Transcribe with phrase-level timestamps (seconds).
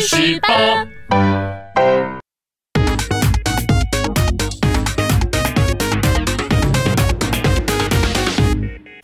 [0.00, 0.88] 去十八。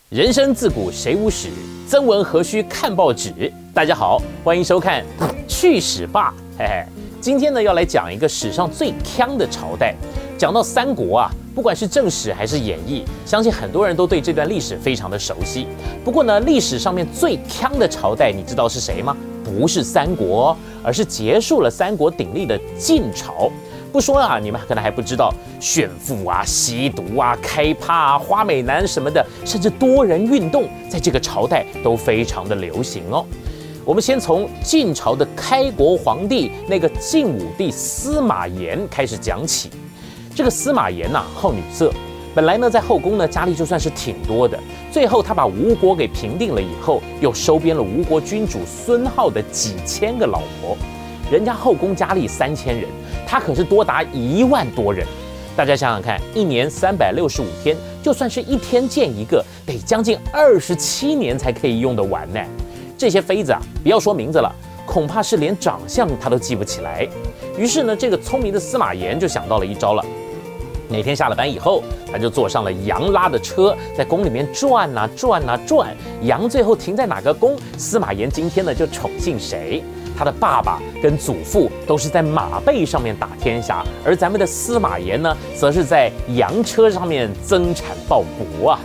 [0.09, 1.49] 人生自古谁无死，
[1.87, 3.31] 曾闻何须看报纸。
[3.75, 5.03] 大家好，欢迎收看
[5.47, 6.33] 《去史吧》。
[6.57, 6.83] 嘿嘿，
[7.21, 9.93] 今天呢要来讲一个史上最强的朝代。
[10.35, 15.67] 讲到三国啊，不管是正史还是演义，相信很多人都对这段历史非常的熟悉。
[16.03, 19.15] 不过呢，历史上面最强的朝代，你知道是谁吗？
[19.47, 23.49] 不是三国，而是结束了三国鼎立的晋朝。
[23.91, 33.25] 不说啊，你们可能还不知道，炫富啊、吸毒啊、开趴啊、花美男什么的，甚至多人运动，在这个朝代都非常的流行哦。
[33.85, 39.71] 我们先从晋朝的开国皇帝那个晋武帝司马炎开始讲起。
[40.35, 41.91] 这个司马炎呐，好女色，
[42.37, 44.59] 本来呢在后宫呢佳丽就算是挺多的，
[44.91, 50.77] 最后他把吴国给平定了以后，又收编了吴国君主孙浩的几千个老婆。
[51.31, 52.87] 人家后宫佳丽三千人，
[53.25, 55.03] 他可是多达一万多人。
[55.55, 62.39] 大家想想看，一年三百六十五天，就算是一天见一个，得将近二十七年才可以用得完呢。
[62.95, 67.09] 这些妃子啊，不要说名字了，恐怕是连长相他都记不起来。
[67.57, 70.05] 于是呢，这个聪明的司马炎就想到了一招了。
[70.89, 75.95] 哪天下了班以后，他就坐上了羊拉的车，在宫里面转啊转啊转。
[76.21, 79.83] 羊最后停在哪个宫，司马炎今天呢就宠幸谁。
[80.17, 88.23] 他的爸爸跟祖父都是在马背上面打天下，而咱们的司马炎呢，则是在羊车上面增产报
[88.59, 88.79] 国啊。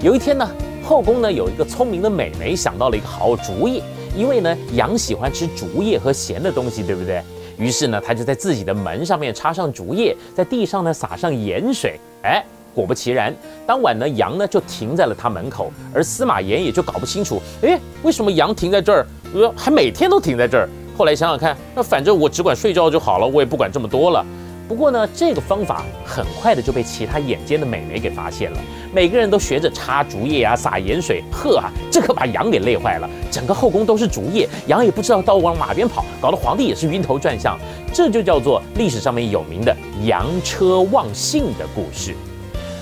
[0.00, 0.48] 有一天呢，
[0.82, 3.82] 后宫呢有一个聪明的美眉想到了一个好主意，
[4.16, 7.22] 因为呢羊喜欢吃竹叶和咸的东西，对不对？
[7.60, 12.00] 于是呢，他就在自己的门上面插上竹叶，在地上呢撒上盐水。
[12.22, 12.42] 哎，
[12.74, 13.34] 果不其然，
[13.66, 19.06] 当晚呢羊呢就停在了他门口，而司马炎也就搞不清楚，哎，为什么羊停在这儿？
[19.34, 20.66] 呃，还每天都停在这儿。
[20.96, 24.24] 后来想想看，那反正我只管睡觉就好了，我也不管这么多了。
[24.70, 28.58] 不过呢，这个方法很快的就被其他眼尖的美眉给发现了，
[28.94, 31.24] 每个人都学着插竹叶啊，撒盐水。
[31.32, 37.58] 呵啊，这可把羊给累坏了，整个后宫都是竹叶，羊也不知道到往哪边跑，搞得皇帝也是晕头转向。
[37.92, 42.14] 这就叫做历史上面有名的羊车忘信的故事。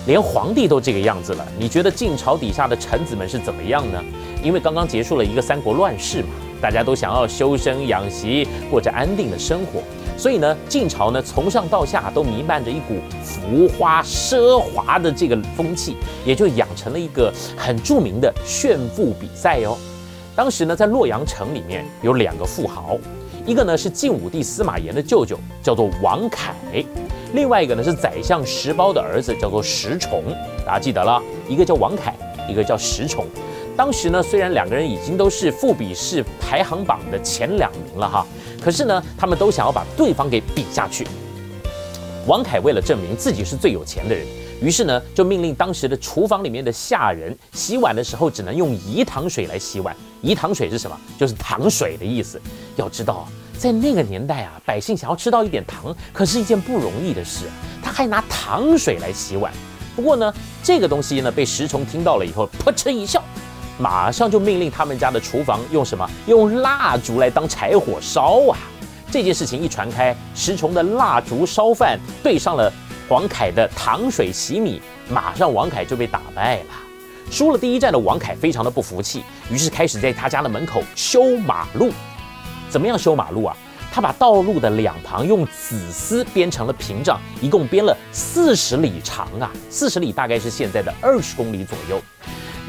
[0.06, 3.98] 连皇帝都这个样子了，你觉得晋朝底下的臣子们是怎么样呢？
[4.42, 6.28] 因为刚刚结束了一个三国乱世嘛，
[6.60, 9.80] 大家都想要修身养息，过着安定的生活。
[10.18, 15.96] 所以呢，晋朝呢从上到下都弥漫着一股浮华奢华的这个风气，
[16.26, 19.78] 也就养成了一个很著名的炫富比赛哦。
[20.34, 22.98] 当时呢，在洛阳城里面有两个富豪，
[23.46, 26.52] 一个呢是晋武帝司马炎的舅舅，叫做王凯；
[27.32, 30.24] 另外一个呢是宰相石苞的儿子，叫做石崇。
[30.66, 32.12] 大家记得了，一个叫王凯，
[32.48, 33.24] 一个叫石崇。
[33.78, 38.26] 当时呢，虽然两个人已经都是富比士排行榜的前两名了哈，
[38.60, 41.06] 可是呢，他们都想要把对方给比下去。
[42.26, 44.26] 王凯为了证明自己是最有钱的人，
[44.60, 49.94] 于是呢，就命令当时的厨房里面的下人洗碗的时候只能用饴糖水来洗碗。
[50.24, 50.98] 饴糖水是什么？
[51.16, 52.40] 就是糖水的意思。
[52.74, 57.44] 要知道，在那个年代啊，百姓想要吃到一点糖，可是一件不容易的事。
[57.80, 59.52] 他还拿糖水来洗碗。
[59.94, 60.34] 不过呢，
[60.64, 63.22] 这个东西呢，被石崇听到了以后，噗嗤一笑。
[63.78, 66.08] 马上就命令他们家的厨房用什么？
[66.26, 68.58] 用蜡烛来当柴火烧啊！
[69.10, 72.72] 这件事情一传开，石崇的蜡烛烧饭对上了
[73.08, 76.66] 王凯的糖水洗米，马上王凯就被打败了。
[77.30, 81.92] 输了第一战的王凯非常的不服气，于是开始在他家的门口修马路。
[82.68, 83.56] 怎么样修马路啊？
[83.90, 89.50] 他把道路的两旁用紫丝编成了屏障，一共编了四十里长啊！
[89.70, 92.00] 四十里大概是现在的二十公里左右。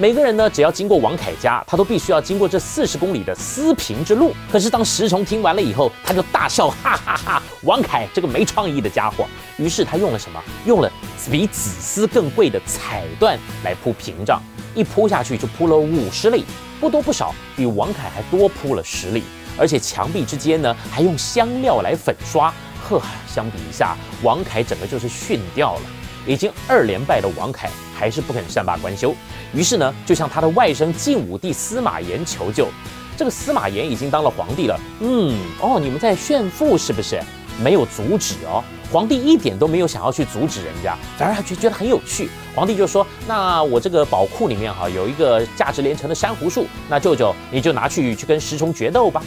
[0.01, 4.33] 每个人呢，只要经过王凯家，他都必须要经过这四十公里的丝平之路。
[4.49, 7.43] 可是当石崇听完了以后，他就大笑，哈哈哈！
[7.63, 9.27] 王凯这个没创意的家伙。
[9.57, 10.41] 于是他用了什么？
[10.65, 10.89] 用了
[11.29, 14.41] 比紫丝更贵的彩缎来铺屏障，
[14.73, 16.45] 一铺下去就铺了五十里，
[16.79, 19.23] 不多不少，比王凯还多铺了十里。
[19.57, 22.53] 而且墙壁之间呢，还用香料来粉刷。
[22.87, 25.81] 呵，相比一下，王凯整个就是逊掉了。
[26.25, 27.69] 已经二连败的王凯
[27.99, 29.13] 还是不肯善罢甘休，
[29.53, 32.69] 于是呢，就向他的外甥晋武帝司马炎求救。
[33.17, 37.21] 这个司马炎已经当了皇帝了，嗯，哦，你们在炫富是不是？
[37.61, 42.29] 没有阻止哦，皇帝一点都没有想要去阻止人家，反而还觉觉得很有趣。
[42.55, 49.21] 皇帝就说：“那我这个宝库里面哈有一个价值连城的珊瑚树，那舅舅你就拿去去跟石崇决斗吧。”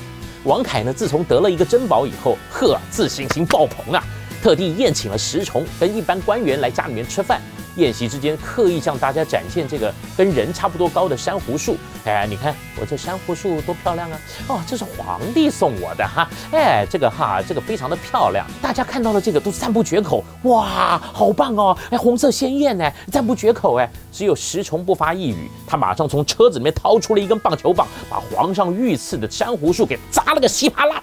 [0.44, 4.02] 王凯呢，自从得了一个珍宝以后，呵，自信心爆棚啊！
[4.42, 7.40] 特地宴请了石崇跟一般官员来家里面吃饭，
[7.76, 14.20] 宴席之间刻意向大家展现这个跟人差不多高的珊瑚树，哎，你看我这珊瑚树多漂亮啊！
[14.48, 18.46] 哦，这是皇帝送我的哈，哎，这个哈，这个非常的漂亮。
[18.60, 21.76] 大家看到了这个都赞不绝口，哇，好棒哦！
[21.90, 23.90] 哎，红色鲜艳呢，赞不绝口哎。
[24.12, 31.02] 只有石崇不发一语，他马上从车子里面掏出了一根棒球棒，把皇上御赐的珊瑚树给砸了个稀巴烂。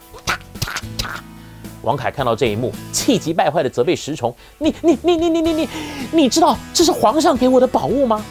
[1.81, 5.69] 王凯看到这一幕，气急败坏的责备石崇：“你你你你你你你，
[6.11, 8.23] 你知道这是皇上给我的宝物吗？”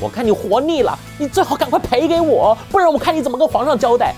[0.00, 4.14] 我看你活腻了，你最好赶快赔给我，不然我看你怎么跟皇上交代。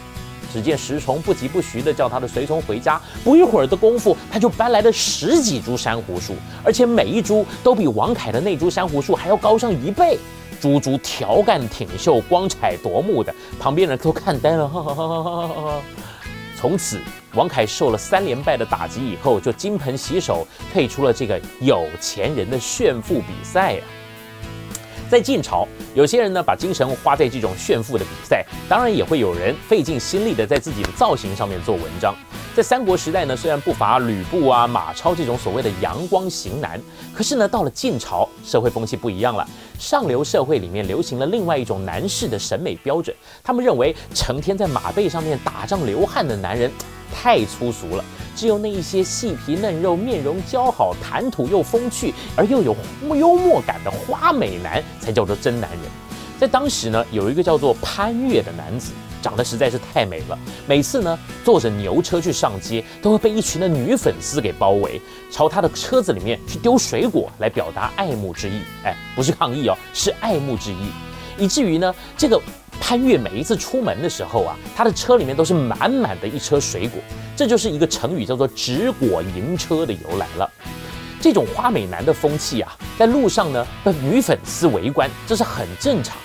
[0.52, 6.34] 只见石崇不疾不徐地叫他的随从回家，不一会儿的功夫，他就搬来了十几株珊瑚树，
[6.64, 10.18] 而且每一株都比王凯的那株珊瑚树还要高上一倍，
[10.58, 14.70] 株株条干挺秀，光彩夺目的，旁边人都看呆了。
[16.66, 17.00] 从此，
[17.34, 23.84] 王凯受了三连败的打击以后，就金盆洗手，退出了这个有钱人的炫富比赛呀。
[25.08, 32.12] 在晋朝，有些人呢把精神花在这种炫富的比赛，当然也会有人费尽心力的在自己的造型上面做文章。
[32.56, 36.80] 在三国时代呢，虽然不乏吕布啊、马超这种所谓的阳光型男，
[37.14, 39.46] 可是呢，到了晋朝，社会风气不一样了。
[39.78, 43.14] 上流社会里面流行了另外一种男士的审美标准，
[43.44, 46.72] 他们认为成天在马背上面打仗流汗的男人
[47.12, 48.02] 太粗俗了。
[48.34, 52.74] 只有那一些细皮嫩肉、面容姣好、谈吐又风趣而又有
[53.14, 55.80] 幽默感的花美男，才叫做真男人。
[56.40, 60.38] 在当时呢，有一个叫做潘岳的男子，长得实在是太美了。
[60.66, 68.60] 每次呢，坐着牛车去上街，都会被一群的女粉丝给包围，朝他的车子里面去丢水果，来表达爱慕之意。
[68.84, 70.90] 哎，不是抗议哦，是爱慕之意。
[71.38, 72.40] 以至于呢，这个
[72.80, 77.00] 潘越每一次出门的时候啊，他的车里面都是满满的一车水果。
[77.36, 80.50] 这就是一个成语，叫做“直果迎车”的由来了。
[81.20, 86.16] 这种花美男的风气啊，在路上呢被女粉丝围观，这是很正常。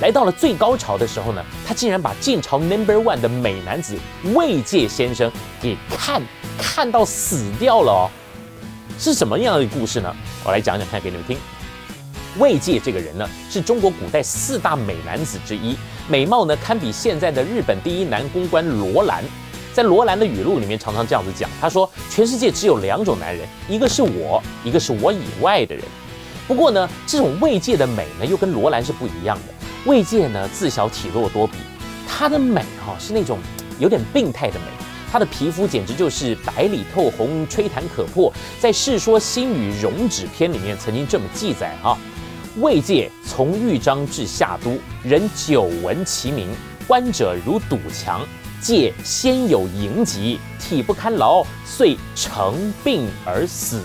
[0.00, 3.98] 来到了最高潮的时候呢，他竟然把晋朝 Number One 的美男子
[4.34, 5.30] 魏界先生
[5.60, 6.22] 给看
[6.58, 8.10] 看到死掉了哦。
[8.98, 10.14] 是什么样的故事呢？
[10.44, 11.38] 我来讲讲看给你们听。
[12.38, 15.76] 魏界这个人呢，是中国古代四大美男子之一，
[16.08, 19.22] 美貌呢堪比现在的日本第一男公关罗兰。
[19.72, 25.84] 在罗兰的语录里面，常常这样子讲，他说：“全世界只有两种男人，一个是我，一个是我以外的人。”
[26.48, 29.54] 不过呢，这种魏界的美呢，又跟罗兰是不一样的。
[29.86, 31.56] 魏界呢，自小体弱多病，
[32.06, 33.38] 他的美哈是那种
[33.78, 34.66] 有点病态的美，
[35.10, 38.30] 他的皮肤简直就是白里透红，吹弹可破。
[38.60, 41.96] 在《世说新语·容止篇》里面曾经这么记载哈：
[42.58, 46.48] 魏界从豫章至夏都，人久闻其名，
[46.86, 48.20] 观者如堵墙。
[48.60, 53.82] 借先有营疾，体不堪劳，遂成病而死。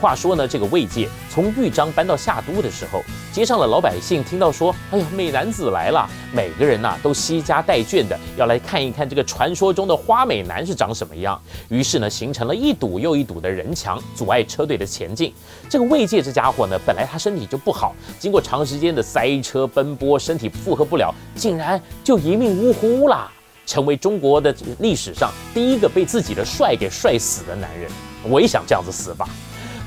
[0.00, 3.02] 话说呢，这个魏界从豫章搬到夏都的时候，
[3.32, 11.40] 街上的老百姓听到说：“哎呀，美男子来了！”每个人呐都惜家带眷的要来看一看这个传说中的花美男是长什么样。
[11.68, 15.34] 于是呢，形成了一堵又一堵的人墙，阻碍车队的前进。
[15.68, 23.30] 这个魏界这家伙呢，本来他身体就不好，经过长时间的塞车奔波，身体负荷不了，竟然就一命呜呼了。
[23.66, 27.88] 成为中国的历史上第一个被自己的帅给帅死的男人，
[28.24, 29.28] 我也想这样子死吧。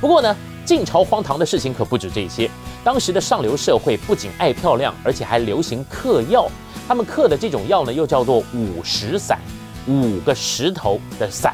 [0.03, 0.35] 不过呢，
[0.65, 2.51] 晋朝荒唐的事情可不止这些。
[2.83, 6.45] 当时的上流社会不仅爱漂亮，而且还流行嗑药。
[6.85, 9.39] 他们嗑的这种药呢，又叫做五石散，
[9.87, 11.53] 五个石头的散。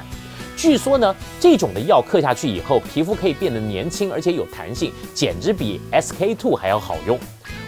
[0.58, 7.20] 据说呢，这种的药嗑下去以后，皮肤可以变得年轻，而且有弹性，简直比 SK two 还要好用。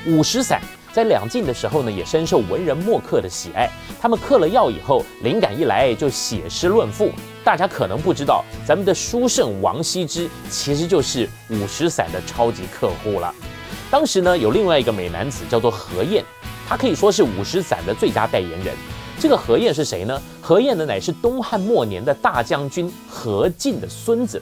[0.08, 0.60] 五石散。
[0.93, 3.69] 在两晋的时候呢，也深受文人墨客的喜爱。
[4.01, 7.12] 他们嗑了药以后，灵感一来就写诗论赋。
[7.43, 13.33] 大家可能不知道，咱们的书圣王羲之其实就是五石散的超级客户了。
[13.89, 16.24] 当时呢，有另外一个美男子叫做何晏，
[16.67, 18.75] 他可以说是五石散的最佳代言人。
[19.19, 20.21] 这个何晏是谁呢？
[20.41, 24.41] 何晏呢，乃是东汉末年的大将军何进的孙子。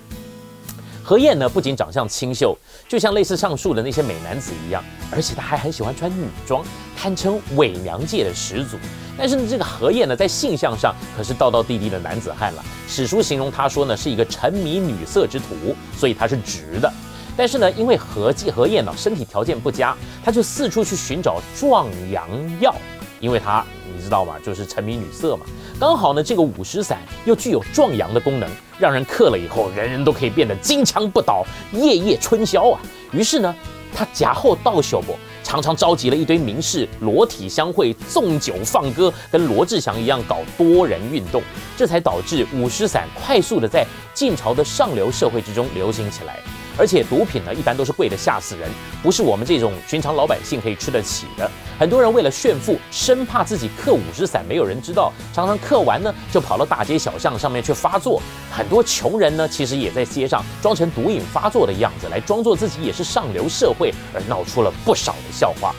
[1.09, 2.55] 何晏呢，不仅长相清秀，
[2.87, 6.63] 就像类似上述的那些美男子一样，而且他还很喜欢穿女装，
[6.95, 8.77] 堪称伪娘界的始祖。
[9.17, 12.63] 但是呢，这个何晏呢，在性向上可是道道地地的男子汉了。
[12.87, 16.93] 史书形容他说呢，是一个沉迷女色之徒，所以他是直的。
[17.35, 22.75] 但是呢，因为何继何晏呢，身体条件不佳，他就四处去寻找壮阳药，
[23.19, 23.65] 因为他
[23.99, 25.45] 你知道吗，就是沉迷女色嘛。
[25.77, 32.79] 刚好呢，这个五石散又具有壮阳的功能，让人嗑了以后，人人都可以变得金枪不倒，夜夜春宵啊。
[33.11, 33.53] 于是呢，
[33.93, 41.43] 他假后道秀不，常常召集了一堆名士裸体相会，纵酒放歌，跟罗志祥一样搞多人运动，
[41.75, 46.39] 这才导致五石散快速的在晋朝的上流社会之中流行起来。
[46.79, 48.69] 而且毒品呢，一般都是贵的吓死人，
[49.03, 51.51] 不是我们这种寻常老百姓可以吃得起的。
[51.77, 58.21] 很多人为了炫富，生怕自己嗑五十散没有人知道，常常嗑完呢就跑到大街小巷上面去发作。
[58.49, 65.75] 很多穷人呢，其实也在街上装成毒瘾发作的样子，来装作自己也是上流社会，而闹出了不少的笑话。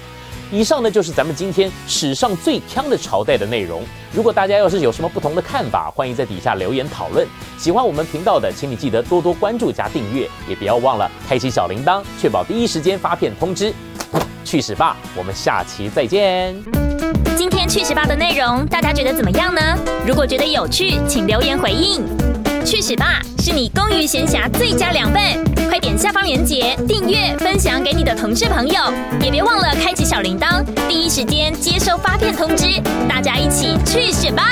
[0.53, 3.85] 以上呢就是咱们今天史上最强的朝代的内容。
[4.13, 7.25] 如果大家要是有什么不同的看法，欢迎在底下留言讨论。
[7.57, 13.73] 喜欢我们频道的，请你记得多多关注加订阅，也不要忘了开启小铃铛，确保第一时间发片通知。
[14.45, 16.57] 去史吧，我们下期再见。
[17.37, 19.61] 今天去史吧的内容，大家觉得怎么样呢？
[20.05, 22.05] 如果觉得有趣，请留言回应。
[22.67, 25.23] 去史吧是你工余闲暇最佳良伴，
[25.81, 28.75] 点下方链接订阅分享给你的同事朋友，
[29.23, 32.67] 也别忘了开启小铃铛，第一时间接收发片通知。
[33.09, 34.43] 大家一起去选吧！